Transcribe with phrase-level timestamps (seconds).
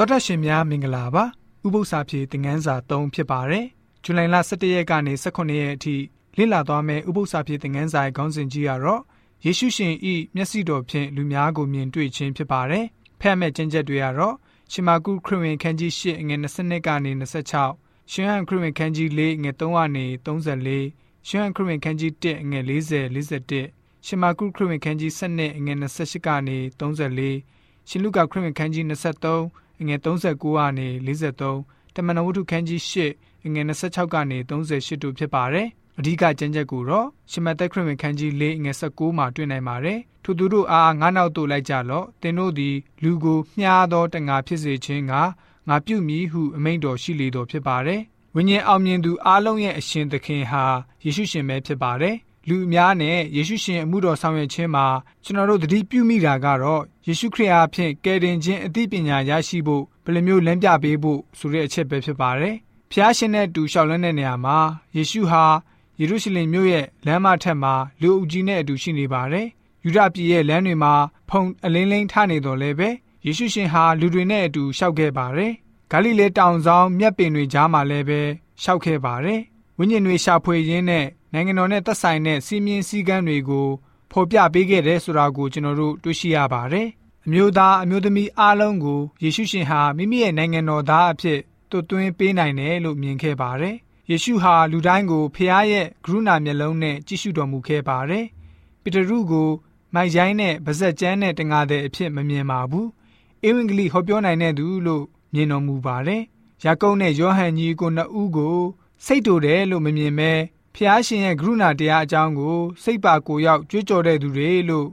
[0.00, 1.24] တော်တက်ရှင်များမင်္ဂလာပါ
[1.66, 3.66] ဥပု္ပ္ပစာပြေသင်ခန်းစာ3ဖြစ်ပါတယ်
[4.04, 5.96] ဇူလိုင်လ17ရက်ကနေ18ရက်အထိ
[6.36, 9.02] လေ့လာသွားမယ့်ဥပု္ပ္ပစာပြေသင်ခန်းစာရဲ့ခေါင်းစဉ်ကြီးကတော့
[9.44, 12.86] ယေရှုရှင်ဤမျက်စိတော်ဖြင့်လူများကိုမြင်တွေ့ခြင်းဖြစ်ပါတယ်
[13.20, 14.34] ဖတ်မဲ့ကျင့်ချက်တွေကတော့
[14.72, 17.12] ရှမာကုခရစ်ဝင်ခန်းကြီး8ငွေ22ကနေ
[17.62, 45.12] 26ရှင်ဟန်ခရစ်ဝင်ခန်းကြီး4ငွေ3ကနေ34ရှင်ဟန်ခရစ်ဝင်ခန်းကြီး1ငွေ40 41ရှမာကုခရစ်ဝင်ခန်းကြီး7ငွေ28ကနေ34ရှင်လုကာခရစ်ဝင်ခန်းကြီး23 ငွေ39ကနေ43တမန်တော်ဝတ္ထုခန်းကြီး8ငွေ26ကနေ38တို့ဖြစ်ပါတယ်အဓိကကျမ်းချက်ကိုတော့ရှမသက်ခရစ်ဝင်ခန်းကြီး၄ငွေ19မှာတွေ့နိုင်ပါတယ်ထိုသူတို့အားငါးနောက်တို့လိုက်ကြလော့သင်တို့သည်လူကိုမျှားသောတငါဖြစ်စေခြင်းက
[45.68, 48.00] ငါပြုမည်ဟုအမိန့်တော်ရှိလေတော်ဖြစ်ပါတယ်
[48.34, 50.64] ဝိညာဉ်အောင်မြင်သူအားလုံးရဲ့အရှင်သခင်ဟာ
[51.04, 52.16] ယေရှုရှင်ပဲဖြစ်ပါတယ်
[52.48, 54.86] လူအများနဲ့ယေရှုရှင်အမှုတော်ဆောင်ရွက်ခြင်းမှာ
[55.24, 62.54] ကျွန်တော်တို့သတိပြုမိတာကတော့ယေရှုခရစ်အားဖြင့်ကယ်တင်ခြင်းအသိပညာရရှိဖို့ဘယ်လိုမျိုးလမ်းပြပေးဖို့ဆိုတဲ့အချက်ပဲဖြစ်ပါတယ်။
[62.90, 64.58] ဖျားရှင်နဲ့တူလျှောက်လန်းတဲ့နေရာမှာ
[64.96, 65.44] ယေရှုဟာ
[66.00, 69.46] ယေရုရှလင်မြို့ရဲ့လမ်းမထက်မှာလူအုပ်ကြီးနဲ့အတူရှိနေပါတယ်။
[69.84, 70.94] ယူဒပြည်ရဲ့လမ်းတွေမှာ
[71.28, 72.88] ဖုံအလင်းလင်းထနေတော်လဲပဲ
[73.26, 75.52] ယေရှုရှင်ဟာလူတွေနဲ့အတူလျှောက်ခဲ့ပါတယ်။
[75.90, 78.20] ဂါလိလဲတောင်ဆောင်မြက်ပင်တွေကြားမှာလည်းပဲ
[78.62, 79.40] လျှောက်ခဲ့ပါတယ်။
[79.78, 83.68] ဝိညာဉ်တွေရှာဖွေရင်းနဲ့ နိုင်ငံတော်နဲ့သက်ဆိုင်တဲ့စီးမြင်စည်းကမ်းတွေကို
[84.12, 86.88] ဖော်ပြပေးခဲ့တယ်ဆိုတာကိုကျွန်တော်တို့တွေ့ရှိရပါတယ်။
[87.26, 91.38] အမျိုးသားအမျိုးသမီးအားလုံးကိုယေရှုရှင်ဟာမိမိရဲ့နိုင်ငံတော်သားအဖြစ်
[91.70, 93.76] သွတ်သွင်းပေးနိုင်တယ်လို့မြင်ခဲ့ပါတယ်။
[94.10, 98.24] ယေရှုဟာလူတိုင်းကိုဖခင်ရဲ့ကရုဏာမျက်လုံးနဲ့ကြည့်ရှုတော်မူခဲ့ပါတယ်။
[98.82, 99.48] ပေတရုကို
[99.94, 102.86] မိုက်ရိုင်းနဲ့ဗဇက်ကျမ်းနဲ့တငါတဲ့အဖြစ်မမြင်ပါဘူး။
[103.46, 106.22] ဧဝံဂေလိဟောပြောနိုင်တဲ့သူလို့မြင်တော်မူပါတယ်။
[106.64, 108.58] ယာကုပ်နဲ့ယောဟန်ကြီးကိုနှစ်ဦးကို
[109.04, 110.32] စိတ်တူတယ်လို့မမြင်ပဲ
[110.80, 114.88] ဖျားရှင်ရဲ့ကရုဏာတရားအကြောင်းကို စိတ်ပါကိုရောက်ကြွကြော်တဲ့သူတွေလို့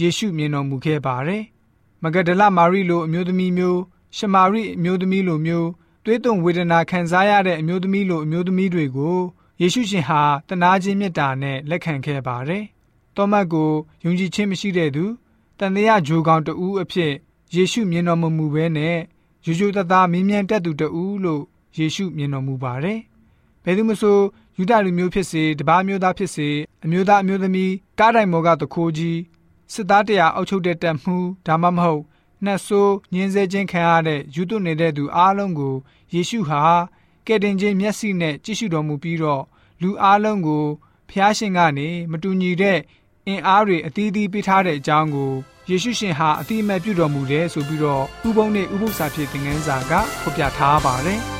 [0.00, 1.42] ယေရှုမြင်တော်မူခဲ့ပါတယ်။
[2.02, 3.80] မဂဒလမာရိလိုအမျိုးသမီးမျိုး
[4.16, 5.68] ရှမာရိအမျိုးသမီးလိုမျိုး
[6.04, 9.18] သွေးသွန်ဝေဒနာခံစားရတဲ့အမျိုးသမီးလိုအမျိုးသမီးတွေကို
[9.60, 12.64] ယေရှုရှင်ဟာတနာခြင်းမေတ္တာနဲ့လက်ခံခဲ့ပါတယ်။
[13.16, 13.70] တောမတ်ကို
[14.04, 15.04] ယုံကြည်ခြင်းမရှိတဲ့သူ
[15.58, 16.52] တန်တရားဂျိုကောင်တူ
[16.82, 17.12] အဖြစ်
[17.54, 18.96] ယေရှုမြင်တော်မမူဘဲနဲ့
[19.46, 21.42] ရိုးရိုးသားသားမင်းမြန်တက်သူတူလို့
[21.78, 23.00] ယေရှုမြင်တော်မူပါတယ်။
[23.64, 24.18] ဘယ်သူမဆို
[24.58, 26.48] ယူဒလူမျိုးဖြစ်စေတပားမျိုးသားဖြစ်စေ
[26.84, 29.18] အမျိုးသားအမျိုးသမီးကားတိုင်မော်ကတခိုးကြီး
[29.72, 31.16] စစ်သားတရားအောက်ချုပ်တဲ့တပ်မှု
[31.46, 32.02] ဒါမှမဟုတ်
[32.44, 35.74] နှက်ဆိုးညင်းဆဲခြင်းခံရတဲ့ယူသွနေတဲ့သူအားလုံးကို
[36.12, 36.62] ယေရှုဟာ
[37.26, 39.42] ကယ်တင်ခြင်းမျက်စိနဲ့ကြည့်ရှုတော်မူပြီးတော့
[39.82, 40.64] လူအားလုံးကို
[41.10, 42.78] ဖျားရှင်ကနေမတူညီတဲ့
[43.26, 45.32] အင်အားတွေအသီးသီးပေးထားတဲ့အကြောင်းကို
[45.68, 51.20] ယေရှုရှင်ဟာအတိအမဲ့ပြုတော်မူတယ်ဆိုပြီးတော့ဥပုံနဲ့ဥပု္ပ္ပစာဖြစ်တဲ့ငန်းစာကဖော်ပြထားပါတယ်။